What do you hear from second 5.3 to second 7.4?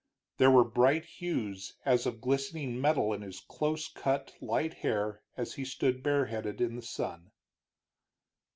as he stood bareheaded in the sun.